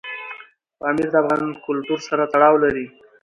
[0.79, 2.85] پامیر د افغان کلتور سره تړاو لري.